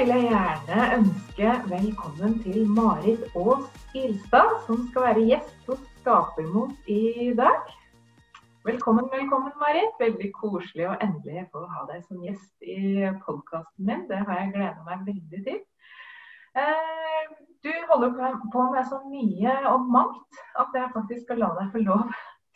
[0.00, 3.66] Vil jeg gjerne ønske velkommen til Marit Aas
[4.00, 7.68] Ilstad, som skal være gjest hos Skapermot i dag.
[8.64, 9.92] Velkommen, velkommen, Marit.
[10.00, 14.08] Veldig koselig å endelig få ha deg som gjest i podkasten min.
[14.08, 15.62] Det har jeg gledet meg veldig til.
[16.64, 17.38] Eh,
[17.68, 21.84] du holder på med så mye og mangt at jeg faktisk skal la deg få
[21.90, 22.06] lov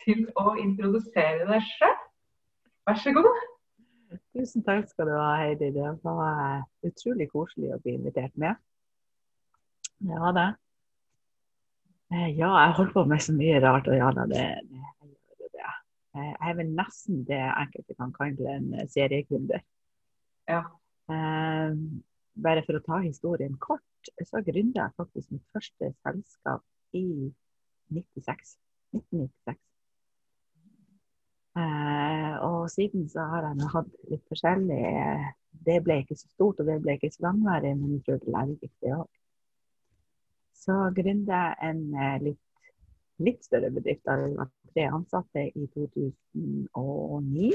[0.07, 1.99] til å introdusere deg sjøl.
[2.89, 3.45] Vær så god.
[4.35, 5.69] Tusen takk skal du ha, Heidi.
[5.71, 8.57] Det var utrolig koselig å bli invitert med.
[10.03, 10.49] Ja da.
[12.11, 14.81] Eh, ja, jeg holder på med så mye rart, og ja da, det, det,
[15.39, 15.69] det, det.
[16.19, 19.63] Eh, Jeg er vel nesten det enkelte kan kalle en seriegründer.
[20.51, 20.61] Ja.
[21.15, 21.79] Eh,
[22.35, 27.31] bare for å ta historien kort, så gründa jeg faktisk mitt første selskap i
[27.87, 28.57] 96.
[28.99, 29.64] 1996.
[31.55, 34.79] Eh, og siden så har jeg hatt litt forskjellig
[35.65, 38.33] Det ble ikke så stort, og det ble ikke så langvarig, men jeg tror det
[38.41, 39.07] er viktig òg.
[40.65, 42.41] Så gründa jeg en eh, litt,
[43.23, 44.03] litt større bedrift.
[44.07, 47.51] Da vi var tre ansatte i 2009.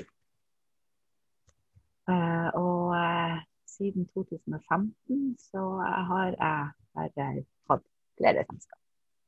[2.10, 3.36] Eh, og eh,
[3.68, 5.66] siden 2015 så
[6.10, 7.28] har jeg bare
[7.70, 8.80] hatt flere selskap.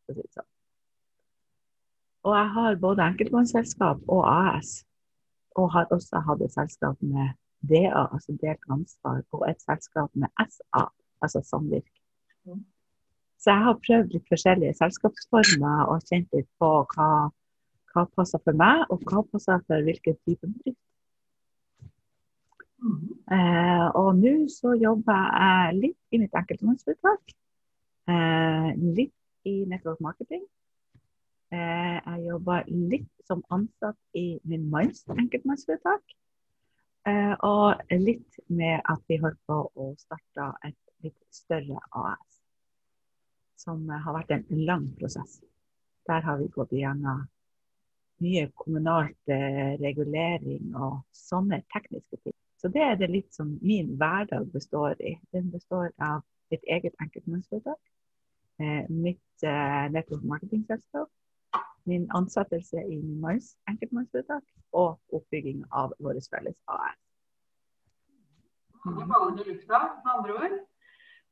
[0.07, 0.51] for å si det sånn.
[2.23, 4.83] Og jeg har både enkeltmannsselskap og AS.
[5.59, 7.35] Og har også hatt et selskap med
[7.71, 10.87] DA, altså delt ansvar, og et selskap med SA,
[11.23, 11.99] altså samvirke.
[13.43, 17.09] Så jeg har prøvd litt forskjellige selskapsformer og kjent litt på hva,
[17.93, 20.79] hva passer for meg, og hva passer for hvilken type bedrift.
[22.83, 27.35] Eh, og nå så jobber jeg litt i mitt enkeltmannsforetak.
[28.11, 29.15] Eh, litt
[29.47, 30.43] i network marketing.
[31.53, 36.15] Eh, jeg jobber litt som ansatt i min manns enkeltmannsforetak.
[37.11, 42.41] Eh, og litt med at vi holdt på å starte et litt større AS.
[43.61, 45.43] Som har vært en lang prosess.
[46.09, 47.27] Der har vi gått igjennom
[48.23, 52.39] mye kommunalt eh, regulering og sånne tekniske ting.
[52.63, 55.19] Så det er det litt som min hverdag består i.
[55.35, 56.23] Den består av
[56.53, 57.81] mitt eget enkeltmannsforetak,
[58.93, 61.09] mitt network marketing-selskap,
[61.91, 66.99] min ansettelse i min enkeltmannsforetak og oppbygging av vår felles AS.
[68.85, 70.59] Mange baller i lufta, med andre ord.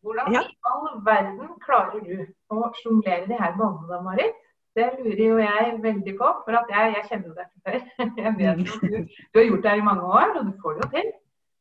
[0.03, 0.41] Hvordan Ja.
[0.41, 4.37] i all verden klarer du å sjonglere de her ballene da, Marit?
[4.77, 7.81] Det lurer jo jeg veldig på, for jeg, jeg kjenner jo deg fra før.
[8.25, 10.77] Jeg vet jo du, du har gjort det her i mange år, og du får
[10.77, 11.09] det jo til.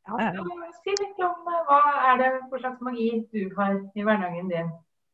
[0.09, 0.43] Ja, ja.
[0.83, 1.79] Si litt om eh, hva
[2.11, 4.69] er det for slags magi du har i hverdagen din?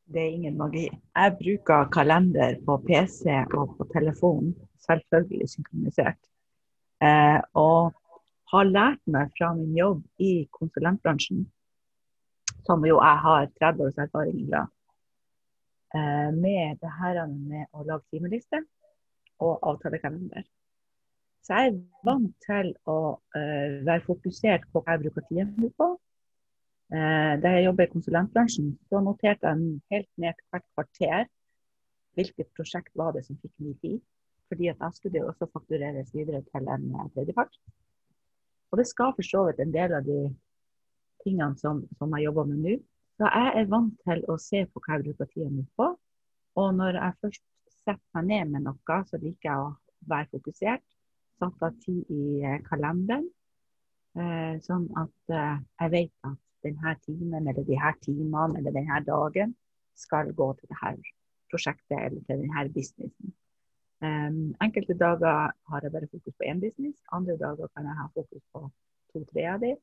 [0.05, 0.85] Det er ingen magi.
[1.15, 3.25] Jeg bruker kalender på PC
[3.57, 4.53] og på telefon,
[4.85, 6.19] selvfølgelig synkronisert.
[7.01, 7.95] Eh, og
[8.51, 11.47] har lært meg fra min jobb i konsulentbransjen,
[12.67, 14.61] som jo jeg har 30 års erfaring fra,
[15.97, 18.61] eh, med det her med å lage timeliste
[19.39, 20.45] og avtalekalender.
[21.41, 22.99] Så jeg er vant til å
[23.37, 25.95] eh, være fokusert på hva jeg bruker tida mi på.
[26.93, 31.23] Eh, da jeg jobber i konsulentbransjen, så noterte jeg helt ned til hvert kvarter
[32.15, 34.03] hvilket prosjekt var det som fikk mye tid.
[34.51, 37.57] Fordi at da skulle det også faktureres videre til en eh, tredjepart.
[38.69, 40.19] Og det skal for så vidt en del av de
[41.25, 42.77] tingene som, som jeg jobber med nå.
[43.17, 45.89] Så jeg er vant til å se på hva jeg bruker tida mi på.
[46.61, 47.45] Og når jeg først
[47.81, 49.73] setter meg ned med noe, så liker jeg å
[50.11, 50.85] være fokusert.
[51.41, 53.25] Satt av tid i eh, kalenderen.
[54.63, 59.55] Sånn at jeg vet at denne timen eller de her timene eller denne dagen
[59.95, 61.13] skal gå til dette
[61.51, 63.33] prosjektet eller til denne businessen.
[64.03, 68.07] Um, enkelte dager har jeg bare fokus på én business, andre dager kan jeg ha
[68.13, 68.65] fokus på
[69.13, 69.77] to-tre av dem.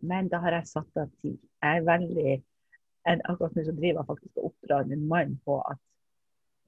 [0.00, 1.38] Men da har jeg satt av tid.
[1.62, 2.32] Jeg er veldig,
[3.16, 5.80] akkurat nå så driver jeg faktisk og oppdrar min mann på at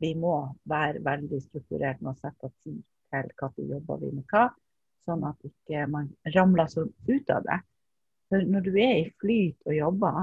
[0.03, 0.35] vi må
[0.65, 2.81] være veldig strukturert med å sette av tid
[3.13, 4.47] til hva vi jobber vi med hva,
[5.07, 7.59] sånn at ikke man ramler sånn ut av det.
[8.31, 10.17] Når du er i flyt og jobber,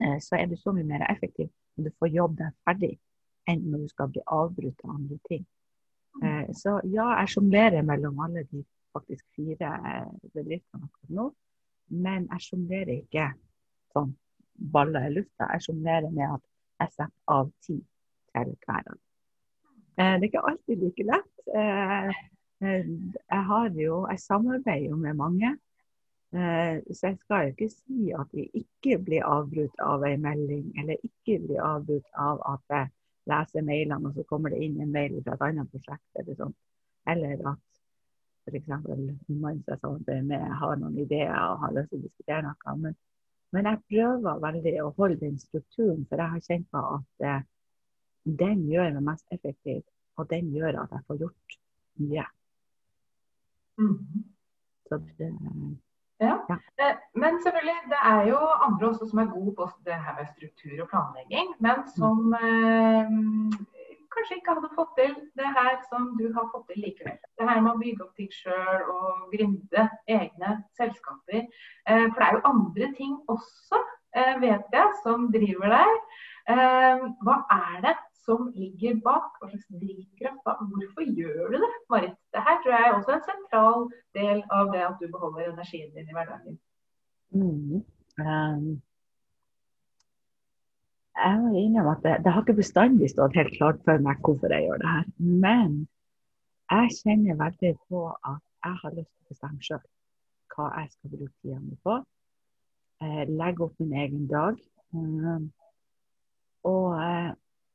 [0.00, 2.92] eh, så er du så mye mer effektiv når du får jobb deg ferdig,
[3.50, 5.44] enn når du skal bli avbrutt av andre ting.
[6.22, 8.62] Eh, Så ja, jeg sjonglerer mellom alle de
[8.94, 11.26] faktisk fire eh, bedriftene akkurat nå.
[11.90, 13.26] Men jeg sjonglerer ikke
[13.92, 14.14] sånn
[14.54, 15.50] baller i lufta.
[15.52, 16.44] Jeg sjonglerer med at
[16.80, 17.82] jeg setter av tid
[18.32, 19.00] til hver dag.
[19.94, 21.34] Det er ikke alltid like lett.
[21.54, 25.52] Jeg har jo, jeg samarbeider jo med mange.
[26.34, 30.96] Eh, Så jeg skal ikke si at jeg ikke blir avbrutt av en melding, eller
[31.06, 32.90] ikke blir avbrutt av at jeg
[33.30, 36.08] leser mailene, og så kommer det inn en mail fra et annet prosjekt.
[36.18, 36.58] Eller sånt.
[37.06, 37.62] Eller at
[38.50, 38.68] f.eks.
[38.68, 42.76] mannen jeg samarbeider med, har noen ideer og har lyst til å diskutere noe.
[42.82, 42.96] Men
[43.54, 47.42] Men jeg prøver veldig å holde den strukturen, for jeg har kjent på at eh,
[48.24, 49.84] den gjør meg mest effektiv,
[50.18, 51.56] og den gjør at jeg får gjort
[52.02, 52.24] mye.
[53.78, 54.24] Mm.
[54.88, 55.30] Så det,
[56.24, 56.56] Ja.
[56.80, 60.26] Eh, Men selvfølgelig, det er jo andre også som er gode på det her med
[60.34, 63.14] struktur og planlegging, men som eh,
[64.14, 67.18] kanskje ikke hadde fått til det her som du har fått til likevel.
[67.38, 69.88] Det her med å bygge opp ting sjøl og gründe
[70.18, 71.44] egne selskaper.
[71.88, 73.82] Eh, for det er jo andre ting også,
[74.16, 75.94] eh, vet jeg, som driver deg.
[76.54, 77.94] Eh, hva er det
[78.24, 79.36] som ligger bak?
[79.40, 80.48] Hva slags drivkraft?
[80.72, 82.16] Hvorfor gjør du det, Marit?
[82.32, 83.86] Det her tror jeg er også en sentral
[84.18, 86.58] del av det at du beholder energien din i hverdagen.
[87.36, 87.80] mm,
[88.26, 88.68] um,
[91.24, 94.54] jeg må innrømme at det, det har ikke bestandig stått helt klart for meg hvorfor
[94.54, 95.04] jeg gjør det her.
[95.18, 95.76] Men
[96.72, 99.84] jeg kjenner veldig på at jeg har lyst til å bestemme sjøl
[100.54, 101.94] hva jeg skal bruke tida mi på.
[103.02, 104.58] Eh, legge opp min egen dag.
[104.94, 105.48] Um,
[106.70, 107.32] og eh,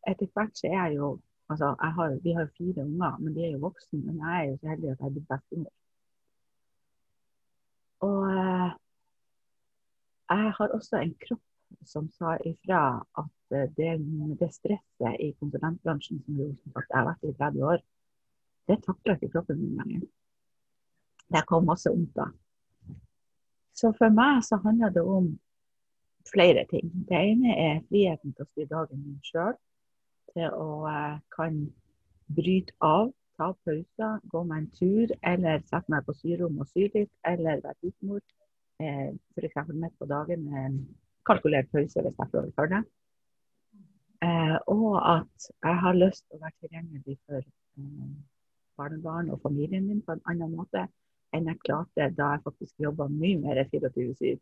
[0.08, 1.10] etter hvert så er jeg jo
[1.50, 4.00] altså jeg har, Vi har jo fire unger, men de er jo voksne.
[4.06, 5.72] Men jeg er jo så heldig at jeg blir bestemor.
[8.08, 8.70] Og eh,
[10.30, 11.46] jeg har også en kropp
[11.86, 12.82] som sa ifra
[13.18, 13.90] at eh, det,
[14.40, 17.84] det stresset i konsulentbransjen som jo som sagt, jeg har vært i 30 år,
[18.70, 20.08] det takler ikke kroppen min lenger.
[21.30, 22.30] Det kom masse vondt da.
[23.74, 25.32] Så for meg så handler det om
[26.30, 26.92] flere ting.
[27.10, 29.56] Det ene er friheten til å styre dagen min sjøl.
[30.34, 31.64] Til å eh, kan
[32.38, 36.90] bryte av, ta pauser, gå meg en tur, eller sette meg på syrom og sy
[36.94, 38.22] litt, eller være husmor.
[38.84, 39.74] Eh, F.eks.
[39.74, 40.80] midt på dagen med en
[41.28, 42.84] kalkulert pause hvis jeg får for det.
[44.28, 48.10] Eh, og at jeg har lyst til å være tilgjengelig for eh,
[48.80, 50.88] barnebarn og familien min på en annen måte
[51.36, 54.34] enn jeg klarte da jeg faktisk jobba mye mer 24-7 i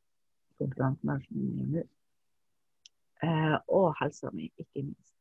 [0.58, 1.86] konkurransebransjen enn jeg nå.
[3.28, 5.17] Eh, og helsa mi, ikke minst.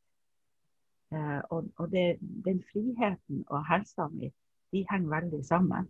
[1.11, 4.31] Eh, og og det, den friheten og helsa mi,
[4.71, 5.87] de henger veldig sammen.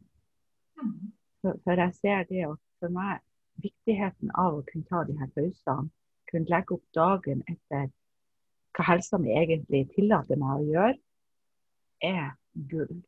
[1.41, 3.23] For, for jeg ser det at for meg,
[3.57, 5.89] viktigheten av å kunne ta de her pausene,
[6.29, 7.87] kunne legge opp dagen etter
[8.77, 10.97] hva helsa mi egentlig tillater meg å gjøre,
[12.05, 12.35] er
[12.69, 12.99] gull.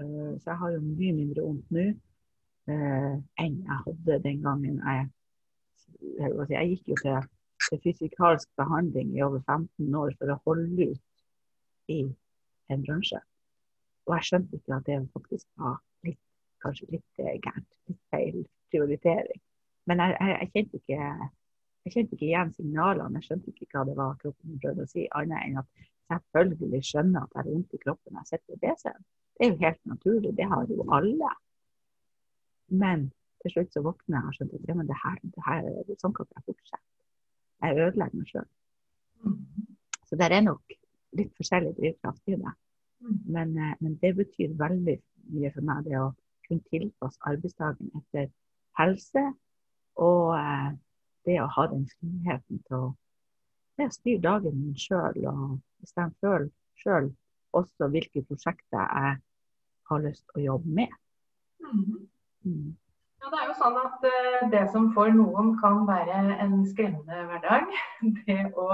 [0.00, 1.86] Eh, Så jeg har jo mye mindre vondt nå
[2.72, 3.14] eh,
[3.44, 5.08] enn jeg hadde den gangen jeg
[6.20, 7.28] jeg, jeg gikk jo til,
[7.66, 11.04] til fysikalsk behandling i over 15 år for å holde ut
[11.88, 12.00] i
[12.72, 13.20] en bransje.
[14.08, 15.76] Og jeg skjønte ikke at det faktisk var
[16.06, 16.20] litt,
[16.64, 17.68] kanskje litt eh, gærent.
[17.90, 18.40] Litt feil
[18.72, 19.42] prioritering.
[19.88, 21.28] Men jeg, jeg, jeg, kjente ikke,
[21.84, 23.20] jeg kjente ikke igjen signalene.
[23.20, 26.82] Jeg skjønte ikke hva det var kroppen min prøvde å si, annet enn at selvfølgelig
[26.88, 29.06] skjønner at jeg har vondt i kroppen når jeg sitter ved PC-en.
[29.38, 31.32] Det er jo helt naturlig, det har jo alle.
[32.82, 33.08] Men
[33.42, 35.68] til slutt så våkner jeg og skjønner at ja, men det her, det her,
[36.00, 36.84] sånn kan jeg fortsette.
[37.64, 38.48] Jeg ødelegger meg sjøl.
[39.28, 39.66] Mhm.
[40.08, 40.77] Så det er nok
[41.16, 42.54] litt forskjellig drivkraft i det.
[43.00, 43.20] Mhm.
[43.26, 44.98] Men, eh, men det betyr veldig
[45.34, 46.14] mye for meg, det å
[46.48, 48.30] kunne tilpasse arbeidsdagen etter
[48.78, 49.24] helse.
[49.96, 50.72] Og eh,
[51.26, 52.94] det å ha den friheten til å,
[53.94, 57.12] styre dagen min sjøl og bestemme sjøl
[57.54, 59.20] også hvilke prosjekter jeg
[59.88, 60.96] har lyst til å jobbe med.
[61.62, 62.08] Mhm.
[62.44, 62.76] Mm.
[63.18, 67.24] Ja, det er jo sånn at eh, Det som for noen kan være en skremmende
[67.26, 67.72] hverdag,
[68.28, 68.68] det å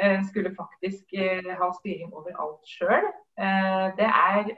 [0.00, 4.48] eh, skulle faktisk eh, ha styring over alt sjøl, det er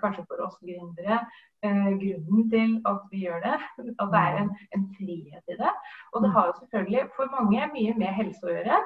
[0.00, 1.20] kanskje for oss gründere
[1.62, 3.52] grunnen til at vi gjør det.
[4.02, 5.74] At det er en, en frihet i det.
[6.10, 8.80] Og det har jo selvfølgelig for mange mye med helse å gjøre.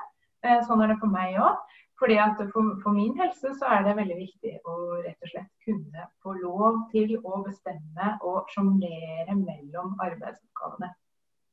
[0.69, 1.57] Sånn er det for meg òg.
[1.99, 5.53] Fordi at for, for min helse så er det veldig viktig å rett og slett
[5.65, 10.91] kunne få lov til å bestemme og sjonglere mellom arbeidsoppgavene.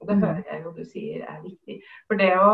[0.03, 1.77] Og Det hører jeg jo du sier er viktig.
[2.09, 2.51] For det å,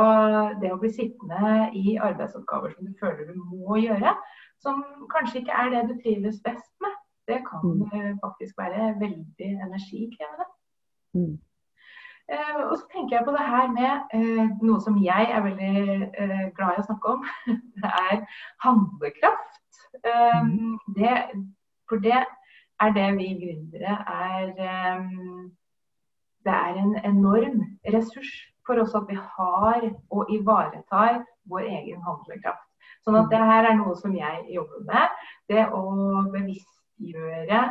[0.62, 4.14] det å bli sittende i arbeidsoppgaver som du føler du må gjøre,
[4.62, 6.94] som kanskje ikke er det du trives best med,
[7.30, 7.82] det kan Mm.
[7.94, 10.46] eh, faktisk være veldig energikrevende.
[11.18, 11.40] Mm.
[12.30, 15.86] Eh, og så tenker jeg på det her med eh, noe som jeg er veldig
[16.24, 17.24] eh, glad i å snakke om.
[17.82, 18.20] Det er
[18.66, 19.80] handlekraft.
[20.04, 20.52] Eh,
[20.98, 21.16] det,
[21.90, 24.54] for det er det vi gründere er
[26.46, 28.30] Det er en enorm ressurs
[28.66, 29.82] for oss at vi har
[30.14, 32.66] og ivaretar vår egen handlekraft.
[33.04, 35.20] Sånn at det her er noe som jeg jobber med.
[35.50, 35.84] Det å
[36.30, 37.64] bevisstgjøre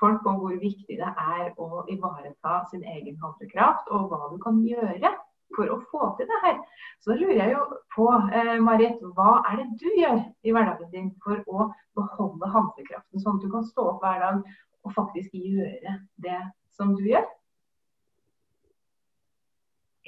[0.00, 4.62] folk på hvor viktig det er å ivareta sin egen handlekraft, og hva du kan
[4.64, 5.10] gjøre
[5.56, 6.58] for å få til det her.
[7.00, 7.62] Så da lurer jeg jo
[7.94, 8.06] på,
[8.36, 13.40] eh, Marit, hva er det du gjør i hverdagen din for å beholde handlekraften, sånn
[13.40, 14.42] at du kan stå opp hver dag
[14.84, 16.40] og faktisk gjøre det
[16.76, 17.26] som du gjør?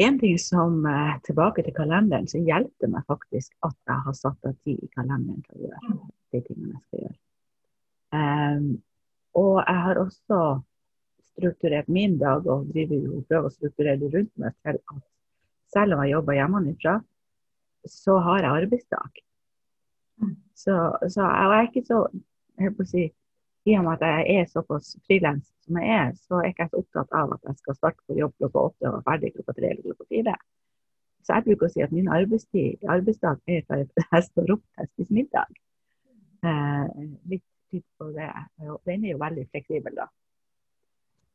[0.01, 4.49] en ting som eh, Tilbake til kalenderen, så hjelper meg faktisk at jeg har satt
[4.49, 5.97] av tid i kalenderen til å gjøre
[6.33, 7.19] de tingene jeg skal gjøre.
[8.11, 8.83] Um,
[9.39, 10.41] og jeg har også
[11.31, 15.05] strukturert min dag og driver jo prøver å strukturere det rundt meg til at
[15.71, 16.97] selv om jeg jobber hjemmefra,
[17.87, 19.23] så har jeg arbeidsdag.
[20.59, 20.75] Så,
[21.09, 22.01] så jeg er ikke så
[22.61, 23.07] jeg på å si,
[23.69, 26.69] I og med at jeg er såpass frilans som jeg er, så er jeg ikke
[26.73, 29.55] så opptatt av at jeg skal starte på jobb klokka åtte og være ferdig klokka
[29.57, 30.35] tre eller klokka fire.
[31.21, 34.83] Så jeg bruker å si at min arbeidstid, arbeidsdag er fra jeg står opp til
[34.83, 35.59] jeg spiser middag.
[36.41, 36.87] Eh,
[37.33, 38.31] litt tid på det.
[38.67, 40.09] Og den er jo veldig fleksibel, da.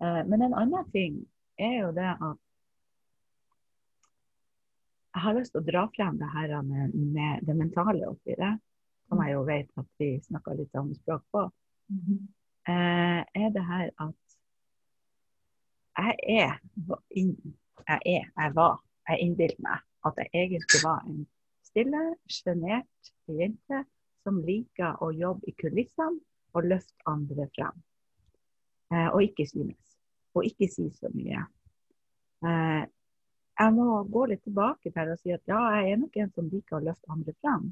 [0.03, 1.21] Eh, men en annen ting
[1.57, 2.41] er jo det at
[5.15, 8.51] jeg har lyst til å dra frem det her med, med det mentale oppi det
[9.07, 11.43] som jeg jo vet at vi snakker litt samme språk på,
[11.93, 12.21] mm-hmm.
[12.73, 14.37] eh, er det her at
[15.95, 16.57] jeg er,
[17.87, 21.21] jeg er, jeg var, jeg innbilte meg at jeg egentlig var en
[21.63, 23.85] stille, sjenert jente
[24.25, 26.19] som liker å jobbe i kulissene
[26.55, 27.83] og løfte andre frem.
[28.93, 29.97] Eh, og ikke synes.
[30.35, 31.45] Og ikke si så mye.
[32.45, 32.83] Eh,
[33.55, 36.49] jeg må gå litt tilbake der og si at ja, jeg er nok en som
[36.51, 37.69] liker å løfte andre frem.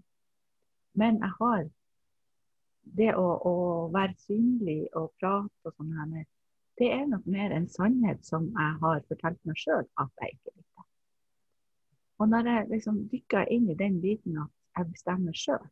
[1.00, 1.66] Men jeg har
[2.98, 3.56] det å, å
[3.92, 6.26] være synlig og prate og sånn her,
[6.80, 10.56] det er nok mer en sannhet som jeg har fortalt meg sjøl at jeg ikke
[10.56, 10.88] liker.
[12.22, 15.64] Og når jeg liksom dykker inn i den biten at jeg bestemmer sjøl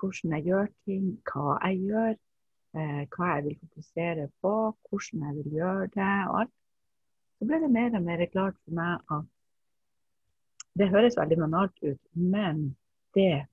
[0.00, 2.16] hvordan jeg gjør ting, hva jeg gjør,
[2.76, 4.54] eh, hva jeg vil fokusere på,
[4.88, 6.56] hvordan jeg vil gjøre det og alt,
[7.38, 9.28] så ble det mer og mer klart for meg at
[10.78, 12.76] det høres veldig banalt ut, men
[13.16, 13.46] det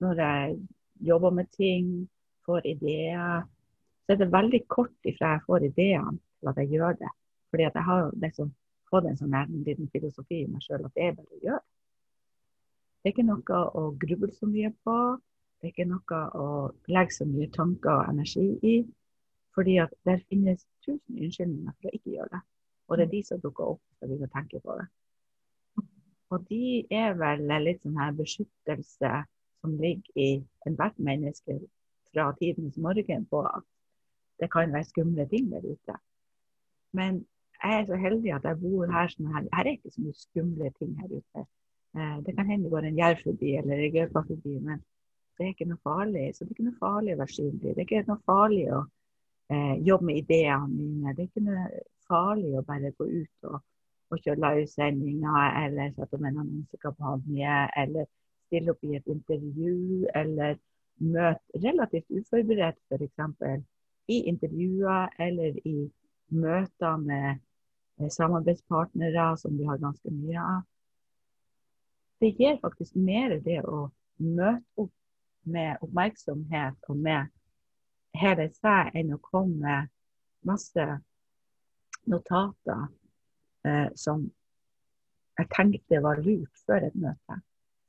[0.00, 0.58] når jeg
[1.00, 2.10] jobber med ting,
[2.44, 3.42] får ideer.
[4.06, 7.12] Så er det veldig kort ifra jeg får ideene til at jeg gjør det.
[7.50, 8.50] Fordi jeg har liksom
[8.90, 11.62] fått en sånn liten filosofi i meg sjøl at det er bare å gjøre.
[13.00, 14.96] Det er ikke noe å gruble så mye på.
[15.64, 16.46] Det er ikke noe å
[16.92, 18.74] legge så mye tanker og energi i.
[19.56, 22.40] Fordi at der finnes tusen unnskyldninger for å ikke gjøre det.
[22.84, 24.84] Og det er de som dukker opp når vi tenker på det.
[26.28, 29.14] Og de er vel litt sånn her beskyttelse
[29.62, 30.28] som ligger i
[30.68, 31.56] ethvert menneske
[32.12, 33.64] fra tidens morgen på at
[34.44, 36.00] det kan være skumle ting der ute.
[36.92, 37.24] Men
[37.56, 39.48] jeg er så heldig at jeg bor her som her.
[39.48, 41.50] Her er ikke så mye skumle ting her ute.
[41.96, 44.84] Eh, det kan hende det går en jerv forbi eller en gaupe forbi, men
[45.38, 46.26] det er ikke noe farlig.
[46.34, 47.74] Så det er ikke noe farlig å være synlig.
[47.74, 48.80] Det er ikke noe farlig å
[49.50, 51.14] eh, jobbe med ideene mine.
[51.14, 53.62] Det er ikke noe farlig å bare gå ut og
[54.14, 58.06] og kjøre livesendinger eller sette opp en annonsekampanje eller
[58.46, 60.58] stille opp i et intervju eller
[61.02, 63.64] møte relativt uforberedt f.eks.
[64.14, 65.78] i intervjuer eller i
[66.34, 70.62] møter med samarbeidspartnere som vi har ganske mye av.
[72.20, 73.88] Det gir faktisk mer det å
[74.22, 74.92] møte opp
[75.44, 77.30] med oppmerksomhet og med
[78.18, 79.90] hele seg enn å komme med
[80.46, 80.86] masse
[82.10, 82.86] notater
[83.66, 84.26] eh, som
[85.38, 87.38] jeg tenkte var lurt før et møte.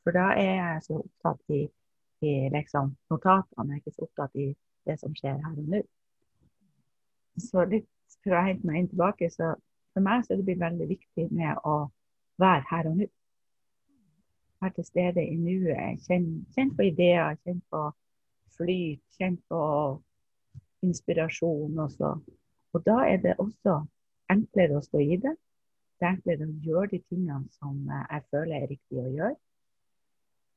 [0.05, 1.65] For da er jeg så opptatt i,
[2.25, 4.47] i liksom, notatene, jeg er ikke så opptatt i
[4.85, 5.81] det som skjer her og nå.
[7.41, 7.89] Så litt
[8.23, 9.53] for å hente meg inn tilbake, så
[9.93, 11.75] for meg så er det blitt veldig viktig med å
[12.41, 13.09] være her og nå.
[14.61, 16.03] Være til stede i nuet.
[16.07, 17.81] Kjenn, kjenn på ideer, kjenn på
[18.57, 19.61] flyt, kjenn på
[20.85, 22.13] inspirasjon også.
[22.75, 23.81] Og da er det også
[24.31, 25.35] enklere å stå i det
[25.99, 29.37] det er enklere å gjøre de tingene som eh, jeg føler er riktig å gjøre.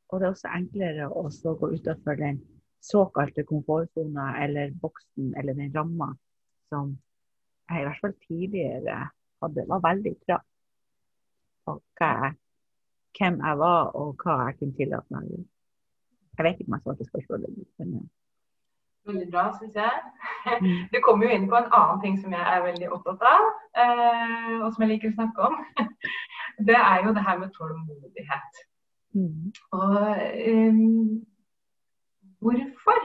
[0.08, 1.24] Og det er også enklere å
[1.60, 2.40] gå utenfor den
[2.82, 6.12] såkalte komfortsona eller boksen eller den ramma
[6.72, 6.96] som
[7.68, 8.98] jeg i hvert fall tidligere
[9.42, 10.38] hadde, var veldig bra
[11.68, 11.74] på
[13.18, 15.48] hvem jeg var og hva jeg kunne tillate meg å gjøre.
[16.38, 17.60] Jeg vet ikke om jeg svarte spørsmålet.
[17.78, 18.08] Men, eh,
[19.08, 20.00] Veldig bra, syns jeg.
[20.62, 20.80] Mm.
[20.92, 23.46] Du kommer jo inn på en annen ting som jeg er veldig opptatt av,
[23.84, 25.60] eh, og som jeg liker å snakke om.
[26.68, 28.60] Det er jo det her med tålmodighet.
[29.14, 29.52] Mm.
[29.78, 29.94] Og
[30.50, 31.26] um,
[32.42, 32.98] hvorfor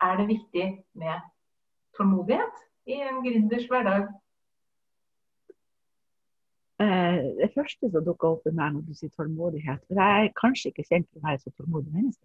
[0.00, 0.64] er det viktig
[1.02, 1.26] med
[1.96, 4.08] tålmodighet i en gründers hverdag?
[6.80, 10.38] Eh, det første som dukker opp i meg når du sier tålmodighet For jeg er
[10.38, 12.24] kanskje ikke kjent for å være så tålmodig menneske.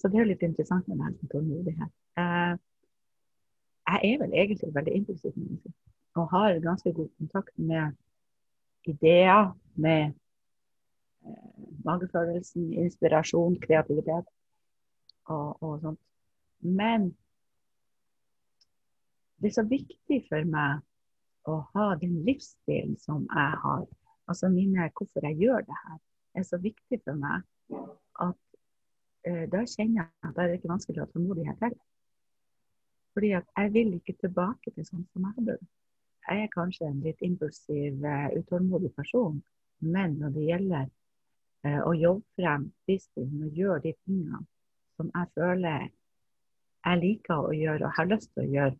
[0.00, 1.92] Så det er jo litt interessant med det med tålmodighet.
[2.18, 2.54] Eh,
[3.90, 5.72] jeg er vel egentlig veldig impulsiv menneske.
[6.18, 7.94] Og har ganske god kontakt med
[8.90, 10.12] ideer, med
[11.26, 14.26] eh, magefølelsen, inspirasjon, kreativitet
[15.30, 16.00] og, og, sånt.
[16.60, 17.12] Men
[19.38, 20.82] det er så viktig for meg
[21.48, 23.84] å ha den livsstilen som jeg har.
[24.30, 25.98] Altså mine, hvorfor jeg gjør det her,
[26.38, 27.46] er så viktig for meg
[28.22, 28.38] at
[29.26, 31.84] eh, da kjenner jeg at det er ikke vanskelig å ha tålmodighet heller.
[33.14, 35.56] Fordi at jeg vil ikke tilbake til sånn som jeg hadde.
[36.28, 39.40] Jeg er kanskje en litt impulsiv, uh, utålmodig person,
[39.82, 40.84] men når det gjelder
[41.66, 44.44] uh, å jobbe frem livsstilen og gjøre de tingene
[45.00, 45.88] som jeg føler
[46.84, 48.76] jeg liker å gjøre og har lyst til å gjøre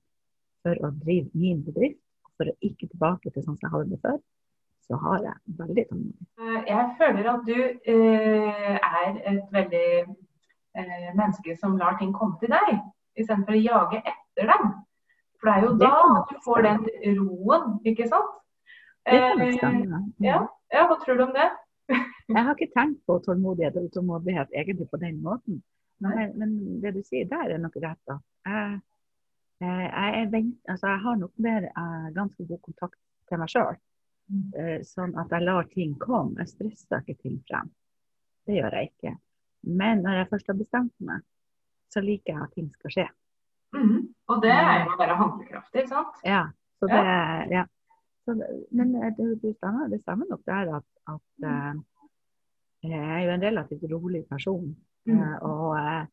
[0.64, 2.00] for å drive min bedrift,
[2.40, 4.18] for å ikke tilbake til sånn som jeg hadde det før,
[4.88, 6.28] så har jeg veldig tålmodighet.
[6.40, 7.59] Eh, jeg føler at du
[7.94, 12.80] eh, er et veldig eh, menneske som lar ting komme til deg,
[13.20, 14.73] istedenfor å jage etter dem.
[15.40, 15.94] For det er jo da
[16.30, 16.87] du får den
[17.20, 18.37] roen, ikke sant?
[19.06, 19.20] Det
[19.61, 20.00] kan eh.
[20.26, 20.40] Ja.
[20.73, 21.49] ja, hva tror du om det?
[22.35, 25.62] jeg har ikke tenkt på tålmodighet og utålmodighet egentlig på den måten.
[26.00, 26.30] Nei.
[26.32, 28.00] men, det du sier der, er nok rett.
[28.09, 28.16] da.
[28.49, 28.80] Jeg,
[29.69, 32.99] jeg, vent, altså, jeg har nok mer uh, ganske god kontakt
[33.29, 33.81] til meg sjøl.
[34.31, 34.47] Mm.
[34.55, 36.38] Uh, sånn at jeg lar ting komme.
[36.40, 37.73] Jeg stresser ikke ting frem.
[38.49, 39.17] Det gjør jeg ikke.
[39.81, 41.26] Men når jeg først har bestemt meg,
[41.93, 43.09] så liker jeg at ting skal skje.
[43.76, 44.09] Mm.
[44.31, 46.25] Og det er jo å være handlekraftig, ikke sant?
[46.26, 46.47] Ja.
[46.81, 47.05] Så det,
[47.52, 47.67] ja.
[48.25, 48.35] Så,
[48.76, 51.81] men det, det, stemmer, nok der at, at uh,
[52.83, 54.71] jeg er jo en relativt rolig person.
[55.09, 55.19] Mm.
[55.19, 56.07] Eh, og jeg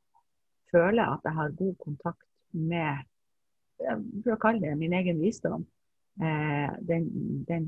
[0.72, 3.06] føler at jeg har god kontakt med
[3.78, 5.66] for å kalle det min egen visdom.
[6.22, 7.08] Eh, den,
[7.48, 7.68] den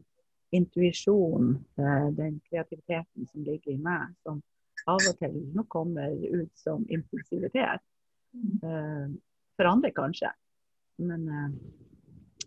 [0.55, 4.41] intuisjonen, eh, den kreativiteten som ligger i meg, som
[4.89, 7.83] av og til nå kommer ut som impulsivitet.
[8.33, 9.17] Mm.
[9.57, 10.29] For andre kanskje.
[11.01, 11.25] Men,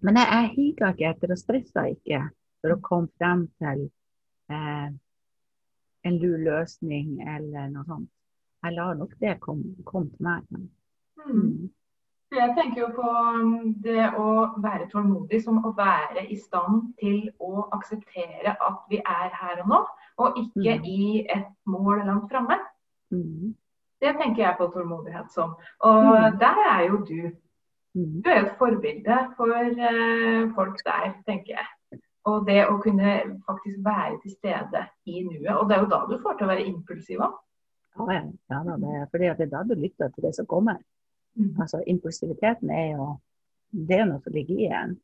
[0.01, 2.23] men jeg, jeg higer ikke etter og stresser ikke
[2.63, 3.85] for å komme frem til
[4.51, 4.89] eh,
[6.09, 8.11] en lur løsning eller noe sånt
[8.63, 10.47] jeg lar nok det komme, kom til meg.
[11.27, 11.71] Mm.
[12.33, 14.29] Jeg tenker jo på um, det å
[14.65, 19.73] være tålmodig som å være i stand til å akseptere at vi er her og
[19.73, 19.81] nå,
[20.23, 20.87] og ikke mm.
[20.89, 22.57] i et mål langt framme.
[23.13, 23.53] Mm.
[24.01, 25.53] Det tenker jeg på tålmodighet som.
[25.85, 26.39] Og mm.
[26.41, 27.21] der er jo du.
[27.93, 28.23] Mm.
[28.25, 32.01] Du er jo et forbilde for uh, folk der, tenker jeg.
[32.31, 35.53] Og det å kunne faktisk være til stede i nuet.
[35.59, 37.37] Og det er jo da du får til å være impulsiv òg.
[38.09, 38.23] Ja,
[38.55, 40.81] ja det er fordi det er da du lytter til det som kommer.
[41.39, 41.55] Mm.
[41.61, 43.09] Altså Impulsiviteten er jo
[43.73, 44.97] det er noe som ligger i en.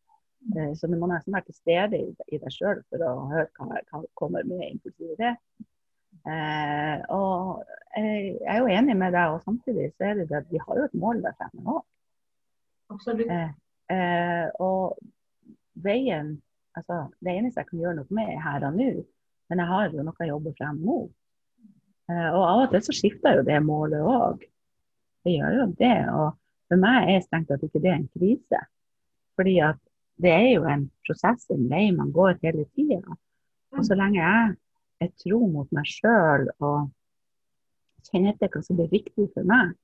[0.53, 3.83] Eh, så du må nesten være til stede i, deg sjøl for å høre hva
[3.89, 5.41] som kommer med impulsivitet.
[6.29, 7.63] Eh, og
[7.97, 10.81] jeg er jo enig med deg, og samtidig så er det det at vi har
[10.81, 11.79] jo et mål der fremme nå.
[12.93, 13.33] Absolutt.
[13.33, 13.49] Eh,
[13.95, 14.99] eh, og
[15.79, 16.37] veien
[16.79, 18.91] altså Det eneste jeg kan gjøre noe med, er her og nå.
[19.49, 21.11] Men jeg har jo noe å jobbe frem mot.
[22.09, 24.45] Eh, og av og til så skifter jo det målet òg.
[25.27, 25.97] Det gjør jo det.
[26.13, 26.29] Og
[26.69, 28.63] for meg er strengt tatt ikke det en krise.
[29.39, 29.81] Fordi at
[30.19, 33.19] det er jo en prosess, en vei man går hele tida.
[33.77, 34.55] Og så lenge jeg
[35.05, 36.89] er tro mot meg sjøl og
[38.09, 39.75] kjenner etter hva som blir viktig for meg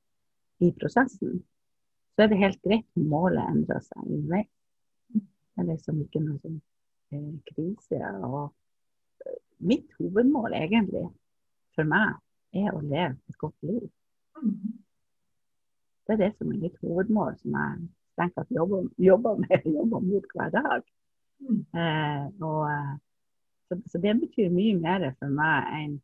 [0.64, 1.42] i prosessen,
[2.14, 4.51] så er det helt greit om målet endrer seg underveis.
[5.14, 6.61] Det er liksom ikke noe sånn
[7.14, 8.01] eh, krise.
[8.27, 11.05] Og eh, mitt hovedmål egentlig
[11.75, 12.16] for meg
[12.55, 13.87] er å leve et godt liv.
[16.07, 20.01] Det er det som er mitt hovedmål, som jeg strengt tatt jobber, jobber, med, jobber
[20.05, 20.83] mot hver dag.
[21.45, 22.93] Eh, og, eh,
[23.69, 25.97] så, så, det betyr mye mer for meg enn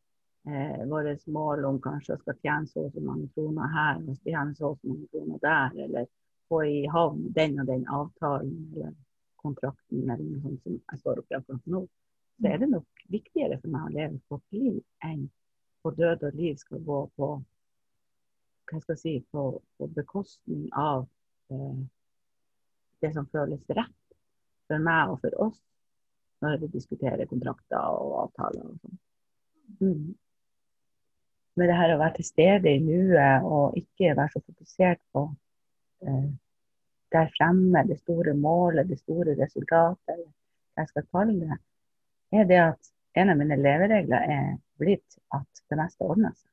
[0.49, 4.19] eh, vårt mål om kanskje å skal tjene så og så mange kroner her og
[4.25, 6.11] tjene så og så mange kroner der, eller
[6.51, 8.97] få i havn den og den avtalen eller
[9.41, 11.85] kontrakten eller noe sånt som jeg står oppi akkurat nå.
[12.41, 15.29] Så er det nok viktigere for meg å leve et godt liv enn
[15.85, 17.31] på død og liv skal gå på
[18.71, 19.45] hva skal jeg si, på,
[19.79, 21.07] på bekostning av
[21.53, 21.81] eh,
[23.01, 24.17] det som føles rett
[24.71, 25.61] for meg og for oss
[26.41, 29.01] når vi diskuterer kontrakter og avtaler og sånn.
[29.81, 30.05] Mm.
[31.59, 35.27] Men det her å være til stede i nuet og ikke være så fokusert på
[36.07, 36.31] eh,
[37.11, 41.59] der fremme, det store målet, det store resultatet, eller hva jeg skal kalle det,
[42.39, 44.47] er det at en av mine leveregler er
[44.79, 46.50] blitt at det meste ordner seg.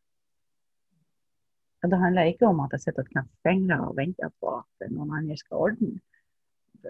[1.81, 5.11] Det handler ikke om at jeg sitter og knepper fingre og venter på at noen
[5.19, 5.99] andre skal ordne.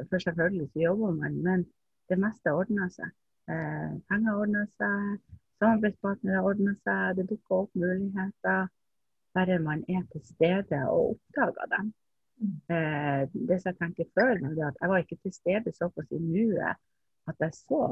[0.09, 1.65] For selvfølgelig så jobber man, men
[2.09, 3.11] det meste ordner seg.
[3.51, 5.19] Eh, penger ordner seg,
[5.59, 8.67] samarbeidspartnere ordner seg, det dukker opp muligheter.
[9.35, 11.91] Bare man er til stede og oppdager dem.
[12.71, 16.21] Eh, det som jeg tenker før, var at jeg var ikke til stede såpass i
[16.21, 16.79] nuet
[17.27, 17.83] at jeg så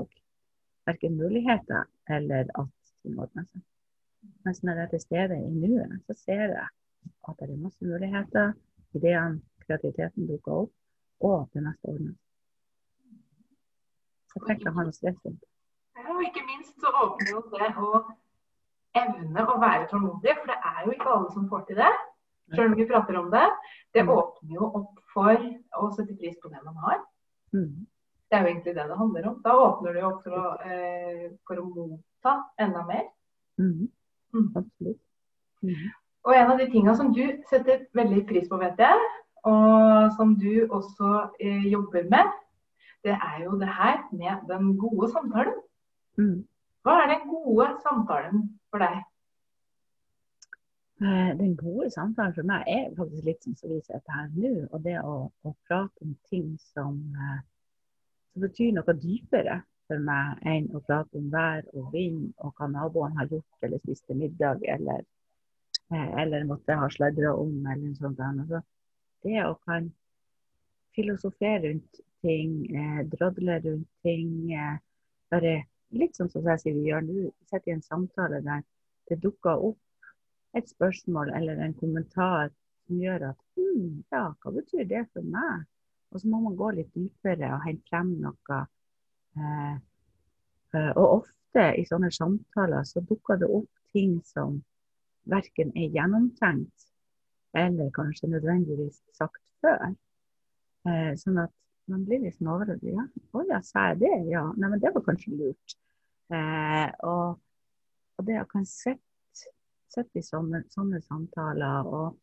[0.88, 3.64] verken muligheter eller at ting ordner seg.
[4.46, 6.68] Mens når jeg er til stede i nuet, så ser jeg
[7.28, 8.54] at det er masse muligheter.
[8.96, 10.72] Ideene, kreativiteten dukker opp,
[11.22, 12.14] og det neste ordner.
[14.34, 15.52] Så tenker han oss rett noe stress.
[15.96, 18.04] Ja, og ikke minst så åpner jo det å
[19.00, 21.94] evne å være tålmodig, for det er jo ikke alle som får til det.
[22.54, 23.46] Selv om vi prater om det.
[23.94, 24.10] Det Mm.
[24.14, 25.34] åpner jo opp for
[25.82, 27.00] å sette pris på det man har.
[27.54, 27.88] Mm.
[28.30, 29.42] Det er jo egentlig det det handler om.
[29.42, 33.10] Da åpner det jo opp for å, eh, for å motta enda mer.
[33.58, 33.90] Mm.
[34.34, 34.52] Mm.
[34.56, 35.00] Absolutt.
[35.64, 35.92] Mm.
[36.26, 39.02] Og en av de tinga som du setter veldig pris på, vet jeg,
[39.46, 42.32] og som du også eh, jobber med,
[43.06, 45.60] det er jo det her med den gode samtalen.
[46.18, 46.40] Mm.
[46.86, 49.04] Hva er den gode samtalen for deg?
[51.02, 54.84] Eh, Den gode samtalen for meg er faktisk litt som vi sitter her nå, og
[54.86, 57.42] det å, å prate om ting som, eh,
[58.32, 59.60] som betyr noe dypere
[59.90, 63.84] for meg enn å prate om vær og vind og hva naboene har gjort eller
[63.84, 65.04] spist til middag eller,
[65.94, 68.20] eller måtte ha sladra om eller noe sånt.
[68.20, 68.62] Altså,
[69.26, 69.92] det å kan
[70.96, 74.78] filosofere rundt ting, eh, drodle rundt ting, eh,
[75.30, 78.64] bare litt sånn som jeg sier vi gjør nå, sitter i en samtale der
[79.10, 79.82] det dukker opp
[80.58, 82.50] et spørsmål eller en kommentar
[82.88, 85.66] som gjør at hm, ja, hva betyr det for meg?
[86.14, 88.60] Og så må man gå litt dypere og hente frem noe.
[89.36, 89.76] Eh,
[90.78, 94.62] eh, og ofte i sånne samtaler så dukker det opp ting som
[95.32, 96.90] verken er gjennomtenkt
[97.56, 99.94] eller kanskje nødvendigvis sagt før.
[100.90, 101.54] Eh, sånn at
[101.92, 102.92] man blir sånn overrasket.
[102.92, 104.14] Ja, å ja, sa jeg det?
[104.34, 104.44] Ja.
[104.58, 105.78] Nei, men det var kanskje lurt.
[106.34, 107.40] Eh, og,
[108.18, 109.06] og det å kan sitte
[109.96, 111.88] sitte i sånne, sånne samtaler.
[111.88, 112.16] Og,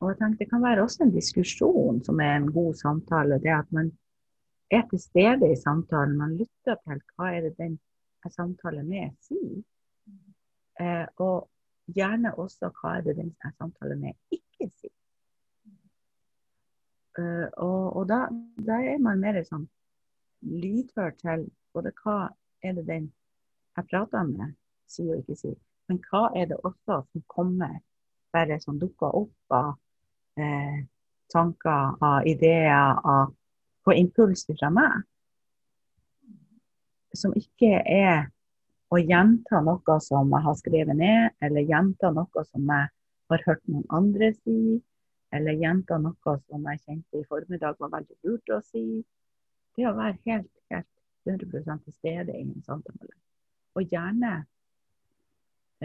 [0.00, 3.40] og jeg tenker Det kan være også en diskusjon som er en god samtale.
[3.42, 3.92] Det at man
[4.72, 6.16] er til stede i samtalen.
[6.18, 7.78] Man lytter til hva er det den
[8.24, 9.62] jeg samtaler med sier.
[10.80, 11.48] Eh, og
[11.96, 14.94] gjerne også hva er det den jeg samtaler med ikke sier.
[17.18, 18.26] Uh, og og da,
[18.66, 19.66] da er man mer sånn
[20.46, 22.28] lydhør til både hva
[22.62, 23.08] er det den
[23.78, 24.54] jeg prater med,
[24.90, 25.58] sier og ikke sier.
[25.88, 27.78] Men hva er det også som kommer,
[28.34, 29.70] bare som dukker opp av
[30.38, 30.80] eh,
[31.32, 33.32] tanker, av ideer, av,
[33.86, 35.06] på impuls fra meg?
[37.16, 38.28] Som ikke er
[38.88, 42.88] å gjenta noe som jeg har skrevet ned, eller gjenta noe som jeg
[43.28, 44.78] har hørt noen andre si,
[45.34, 49.02] eller gjenta noe som jeg kjente i formiddag var veldig lurt å si.
[49.76, 50.88] Det å være helt, helt
[51.28, 53.12] 100 til stede i en samtale.
[53.76, 54.32] Og gjerne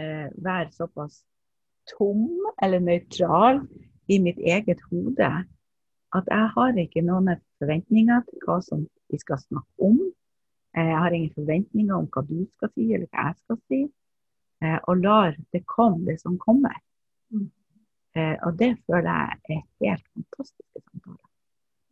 [0.00, 1.20] eh, være såpass
[1.92, 2.30] tom
[2.62, 3.60] eller nøytral
[4.08, 5.28] i mitt eget hode
[6.14, 9.98] at jeg har ikke noen forventninger til hva som vi skal snakke om.
[10.76, 13.80] Eh, Jeg har ingen forventninger om hva du skal si eller hva jeg skal si.
[14.62, 16.76] Eh, og lar det komme, det som kommer.
[17.30, 17.50] Mm.
[18.16, 21.28] Eh, og det føler jeg er helt fantastiske samtaler.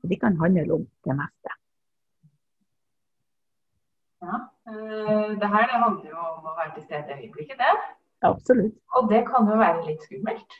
[0.02, 1.58] Og de kan handle om det meste.
[4.22, 7.72] Ja, det her det handler jo om å være til stede i øyeblikket, det.
[8.22, 8.74] Absolutt.
[8.94, 10.58] Og det kan jo være litt skummelt.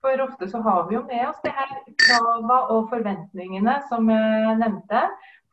[0.00, 1.72] For ofte så har vi jo med oss det her
[2.04, 5.02] krava og forventningene som jeg nevnte.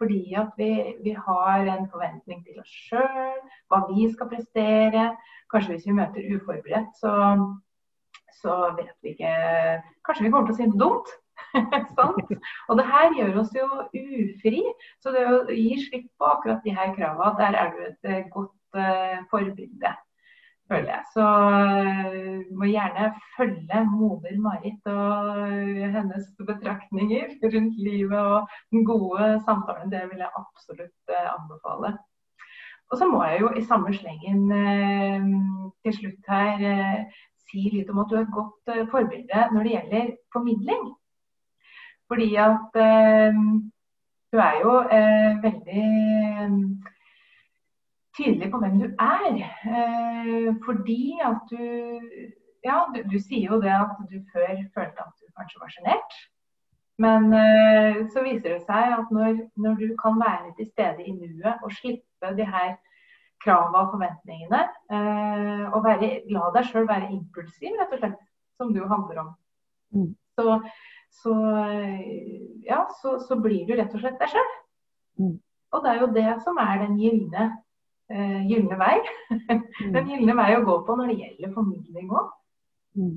[0.03, 0.71] Fordi at vi,
[1.03, 3.37] vi har en forventning til oss sjøl,
[3.71, 5.03] hva vi skal prestere.
[5.53, 7.13] Kanskje hvis vi møter uforberedt, så,
[8.41, 9.35] så vet vi ikke
[10.03, 11.13] Kanskje vi kommer til å si noe dumt.
[11.95, 12.33] Sant?
[12.67, 14.65] Og det her gjør oss jo ufri.
[14.99, 18.25] Så det å gi slipp på akkurat de her krava, der er du et eh,
[18.33, 19.95] godt uh, forbilde
[20.71, 21.03] føler jeg.
[21.15, 28.85] Så uh, må gjerne følge moder Marit og uh, hennes betraktninger rundt livet og den
[28.87, 29.91] gode samtalen.
[29.93, 31.93] Det vil jeg absolutt uh, anbefale.
[32.91, 34.41] Og så må jeg jo i samme slengen
[35.81, 36.59] til slutt her
[37.47, 40.83] si litt om at du er et godt forbilde når det gjelder formidling.
[42.11, 42.77] Fordi at
[44.29, 44.75] du er jo
[45.47, 45.87] veldig
[48.17, 49.41] tydelig på hvem du er.
[49.77, 51.63] Eh, fordi at du
[52.63, 56.13] Ja, du, du, sier jo det at du før følte at du kanskje var sjenert.
[57.03, 61.11] Men eh, så viser det seg at når, når, du kan være til stede i
[61.11, 62.77] nuet og slippe de her
[63.43, 64.61] kravene og forventningene,
[64.95, 68.21] eh, og være, la deg sjøl være impulsiv, rett og slett,
[68.55, 69.33] som du handler om,
[69.93, 70.15] Mm.
[70.39, 70.61] så,
[71.11, 71.33] så,
[72.65, 74.55] ja, så, så blir du rett og slett deg sjøl.
[75.21, 75.35] Mm.
[75.73, 77.51] Og det er jo det som er den gylne
[78.11, 78.95] uh, gylne vei.
[79.93, 82.33] Den gylne vei å gå på når det gjelder formidling òg.
[82.99, 83.13] Mm.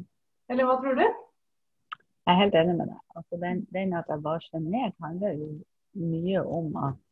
[0.53, 1.07] Eller hva tror du?
[1.07, 3.01] Jeg er helt enig med deg.
[3.18, 5.51] Altså, den, den at jeg var sjenert, handler jo
[5.96, 7.03] mye om at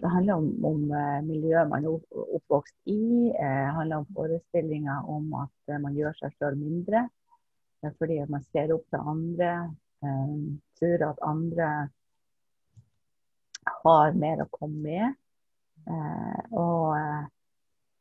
[0.00, 1.96] det handler om, om uh, miljøet man er
[2.38, 3.28] oppvokst i.
[3.36, 7.06] Det handler om forestillinger om at man gjør seg selv mindre.
[7.98, 9.52] fordi at man ser opp til andre.
[10.78, 11.68] tror at andre
[13.84, 15.21] har mer å komme med.
[15.86, 17.24] Eh, og eh,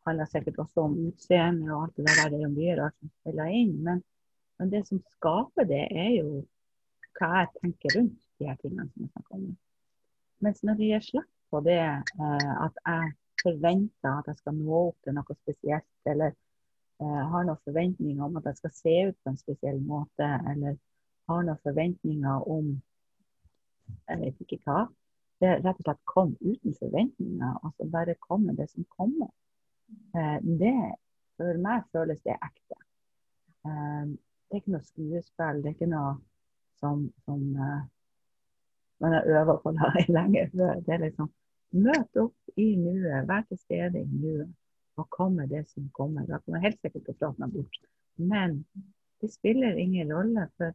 [0.05, 2.29] handler sikkert også om utseende og alt det der.
[2.29, 3.73] Det er jo mye rart som spiller inn.
[3.85, 4.03] Men,
[4.59, 6.43] men, det som skaper det, er jo
[7.17, 9.49] hva jeg tenker rundt de her tingene som jeg snakker om.
[10.41, 14.85] Mens når de gir slipp på det eh, at jeg forventer at jeg skal nå
[14.91, 16.37] opp til noe spesielt, eller
[17.01, 20.75] har noen forventninger om at jeg skal se ut på en spesiell måte, eller
[21.31, 22.67] har noen forventninger om
[24.05, 24.83] jeg vet ikke hva.
[25.41, 27.53] Det rett og slett kom uten forventninger.
[27.65, 29.31] altså Bare kommer det som kommer.
[30.15, 30.75] Eh, det,
[31.37, 32.77] for meg føles det ekte.
[33.65, 35.63] Eh, det er ikke noe skuespill.
[35.63, 36.13] Det er ikke noe
[36.81, 37.81] som, som uh,
[39.01, 39.71] man har øvd på
[40.17, 40.81] lenge før.
[40.85, 41.31] Det er liksom
[41.71, 44.49] Møt opp i nuet, vær til stede i nuet,
[44.99, 46.25] og kom med det som kommer.
[46.27, 47.77] Da kommer helt sikkert til å prate meg bort.
[48.19, 48.57] Men
[49.23, 50.73] det spiller ingen rolle, for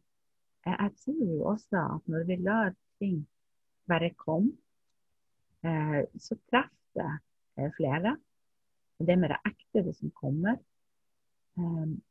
[0.64, 3.18] jeg, jeg, tror jo også at når vi lar ting
[3.88, 4.52] bare kom.
[5.64, 7.20] eh, så treffer
[7.56, 8.16] det eh, flere.
[8.98, 10.56] Det er mer ekte, det som kommer.
[11.56, 12.02] Um,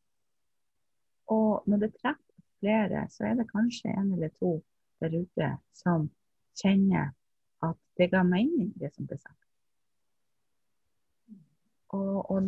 [1.28, 4.64] og når det treffer flere, så er det kanskje en eller to
[5.00, 6.10] der ute som
[6.62, 7.12] kjenner
[7.64, 9.42] at det ga mening, det som ble sagt.
[11.96, 12.42] Og, og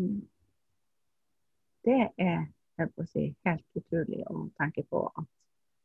[1.85, 2.45] det er
[2.77, 5.25] jeg si, helt utrolig å tenke på at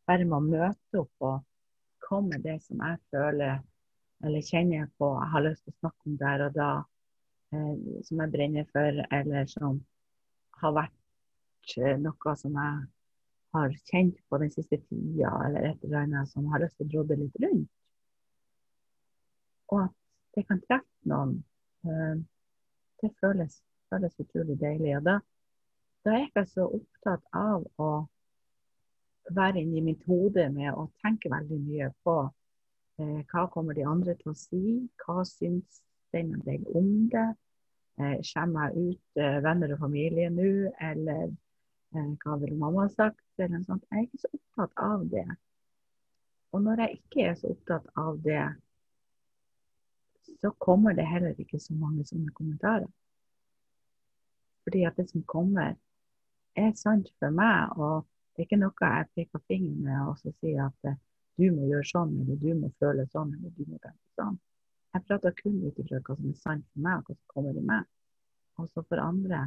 [0.09, 1.41] bare man møter opp og
[2.05, 3.61] komme det som jeg føler
[4.23, 6.71] eller kjenner på, jeg har lyst til å snakke om der og da,
[7.55, 9.81] eh, som jeg brenner for, eller som
[10.63, 12.85] har vært eh, noe som jeg
[13.53, 16.93] har kjent på den siste tida, eller et eller annet som har lyst til å
[16.95, 17.71] drodde litt rundt
[19.73, 19.95] og at
[20.37, 21.37] det kan treffe noen,
[21.89, 22.17] eh,
[23.03, 23.59] det føles,
[23.91, 24.97] føles, utrolig deilig.
[24.99, 25.19] Og da,
[26.05, 27.91] da, er jeg ikke så opptatt av å
[29.31, 32.17] være inni mitt hode med å tenke veldig mye på
[32.99, 34.63] eh, hva kommer de andre til å si,
[35.05, 35.83] hva syns
[36.13, 37.29] den og den om det.
[38.01, 43.23] Eh, Skjemmer jeg ut eh, venner og familie nå, eller eh, hva ville mamma sagt?
[43.39, 43.87] Eller noe sånt.
[43.91, 45.29] Jeg er ikke så opptatt av det.
[46.53, 48.43] Og når jeg ikke er så opptatt av det,
[50.43, 52.91] så kommer det heller ikke så mange sånne kommentarer.
[54.63, 55.77] Fordi at det som kommer,
[56.57, 57.73] er sant for meg.
[57.81, 61.01] Og det er ikke noe jeg peker fingeren med og så sier at eh,
[61.41, 64.39] du må gjøre sånn, eller du må føle sånn, eller du må tenke sånn.
[64.93, 67.61] Jeg prater kun ut ifra hva som er sant for meg, og hva som kommer
[67.61, 67.87] i meg.
[68.61, 69.43] Og så får andre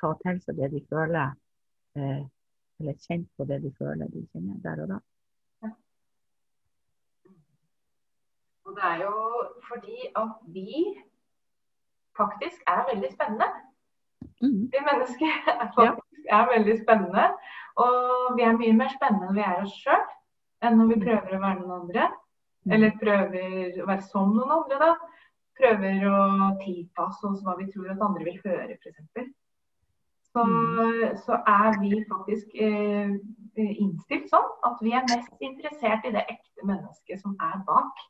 [0.00, 1.36] ta til seg det de føler,
[1.96, 2.24] eh,
[2.80, 5.00] eller kjenne på det de føler de kjenner der og da.
[8.68, 9.14] Og det er jo
[9.64, 10.82] fordi at vi
[12.16, 13.48] faktisk er veldig spennende.
[14.44, 14.68] Mm.
[14.72, 16.07] Vi mennesker er faktisk ja.
[16.34, 17.26] Er veldig spennende.
[17.78, 20.06] Og vi er mye mer spennende når vi er oss sjøl,
[20.66, 21.04] enn når vi mm.
[21.06, 22.08] prøver å være noen andre.
[22.66, 22.72] Mm.
[22.76, 24.92] Eller prøver å være som noen andre, da.
[25.58, 26.22] Prøver å
[26.62, 29.30] tilpasse oss hva vi tror at andre vil høre, f.eks.
[30.28, 31.16] Så, mm.
[31.24, 33.14] så er vi faktisk eh,
[33.56, 38.04] innstilt sånn at vi er mest interessert i det ekte mennesket som er bak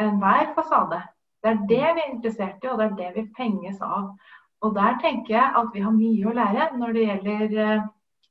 [0.00, 1.02] enhver fasade.
[1.42, 4.14] Det er det vi er interessert i, og det er det vi fenges av.
[4.64, 7.86] Og der tenker jeg at vi har mye å lære når det gjelder eh,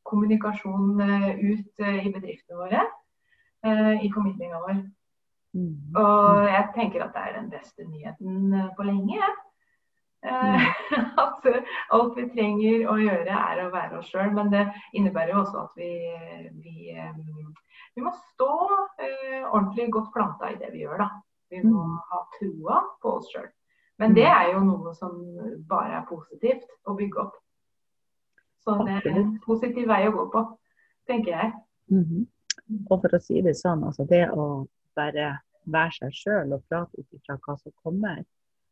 [0.09, 2.83] kommunikasjon eh, ut eh, i bedriftene våre.
[3.63, 4.79] I formidlinga vår.
[5.55, 5.93] Mm.
[5.95, 9.15] Og jeg tenker at det er den beste nyheten på lenge.
[9.15, 9.29] Ja.
[10.23, 10.65] Mm.
[11.23, 11.47] At
[11.95, 14.33] alt vi trenger å gjøre, er å være oss sjøl.
[14.35, 14.65] Men det
[14.99, 15.93] innebærer jo også at vi,
[16.59, 16.91] vi,
[17.95, 18.51] vi må stå
[19.53, 21.09] ordentlig godt planta i det vi gjør, da.
[21.55, 21.97] Vi må mm.
[22.11, 23.47] ha troa på oss sjøl.
[24.01, 25.17] Men det er jo noe som
[25.69, 27.35] bare er positivt å bygge opp.
[28.63, 30.43] Så det er en positiv vei å gå på,
[31.07, 31.51] tenker jeg.
[31.91, 32.27] Mm -hmm.
[32.89, 36.99] Og for å si det sånn, altså det å bare være seg sjøl og prate
[36.99, 38.23] ut ifra hva som kommer,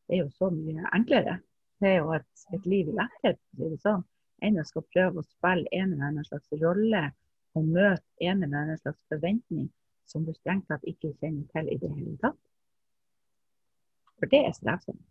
[0.07, 1.39] det er jo så mye enklere.
[1.79, 4.03] Det er jo et, et liv i letthet, for å si det sånn,
[4.41, 7.11] enn å skal prøve å spille en eller annen slags rolle
[7.53, 9.69] og møte en eller annen slags forventning
[10.05, 12.39] som du strengt tatt ikke kjenner til i det hele tatt.
[14.19, 15.10] For det er strevsomt.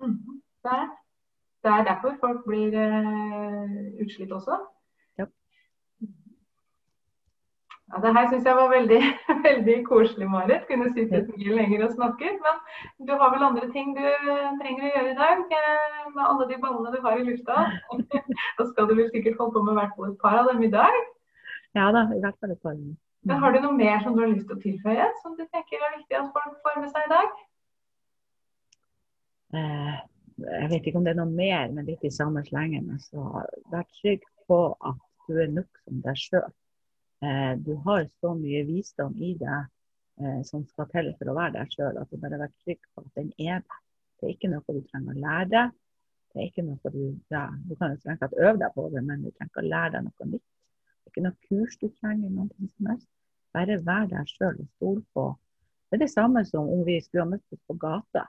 [0.00, 0.18] Mm,
[0.64, 0.88] det, er.
[1.64, 4.58] det er derfor folk blir uh, utslitt også.
[5.18, 5.26] Ja.
[7.88, 9.00] Ja, det her syns jeg var veldig,
[9.48, 10.66] veldig koselig, Marit.
[10.70, 12.38] Kunne sittet mye lenger og snakket.
[12.46, 14.06] Men du har vel andre ting du
[14.62, 15.44] trenger å gjøre i dag?
[15.60, 17.66] Eh, med alle de ballene du har i lufta.
[18.58, 20.94] Da skal du vel sikkert holde på med hvert et par av dem i dag?
[21.78, 22.74] Ja da, i hvert fall et par.
[23.28, 25.82] Men har du noe mer som du har lyst til å tilføye, som du tenker
[25.82, 27.40] er viktig at folk får med seg i dag?
[29.56, 29.98] Eh,
[30.38, 32.90] jeg vet ikke om det er noe mer, men litt i samme slengen.
[33.02, 33.24] Så
[33.72, 36.52] vær trygg på at du er nok som deg sjøl.
[37.24, 39.66] Eh, du har så mye visdom i deg
[40.22, 41.98] eh, som skal til for å være deg sjøl.
[42.00, 43.82] At du bare er trygg på at den er der.
[44.18, 45.74] Det er ikke noe du trenger å lære deg.
[46.28, 49.02] Det er ikke noe du ja, Du kan jo strengt tatt øve deg på det,
[49.02, 50.46] men du trenger ikke å lære deg noe nytt.
[50.46, 52.30] Det er ikke noe kurs du trenger.
[52.30, 53.10] noe som helst.
[53.56, 55.28] Bare vær deg sjøl og stol på.
[55.88, 58.26] Det er det samme som om vi skulle ha møttes på gata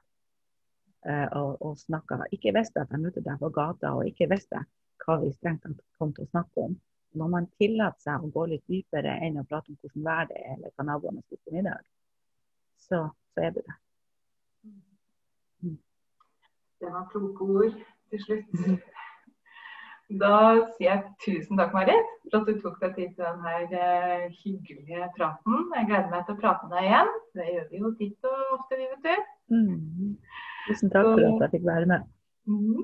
[1.08, 2.26] og, og snakka.
[2.36, 4.66] Ikke visste at jeg møtte deg på gata, og ikke visste
[5.06, 6.76] hva vi strengt tatt kom til å snakke om.
[7.18, 10.52] Når man tillater seg å gå litt dypere enn å prate om hvordan været er,
[10.58, 11.88] eller hva naboene spiser middag,
[12.86, 13.78] så, så er det det.
[15.66, 15.80] Mm.
[16.84, 17.80] Det var kloke ord
[18.12, 18.54] til slutt.
[20.10, 20.36] Da
[20.74, 25.10] sier jeg tusen takk, Marit, for at du tok deg tid til denne eh, hyggelige
[25.18, 25.68] praten.
[25.76, 27.12] Jeg gleder meg til å prate med deg igjen.
[27.38, 29.28] Det gjør vi jo titt og ofte, vi, vet du.
[29.54, 30.16] Mm.
[30.68, 32.02] Tusen takk for at jeg fikk være med.
[32.50, 32.82] Mm.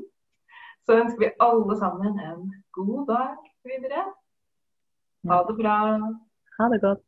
[0.85, 3.35] Så ønsker vi alle sammen en god dag
[3.65, 4.03] videre.
[5.29, 5.77] Ha det bra.
[6.59, 7.03] Ha det godt.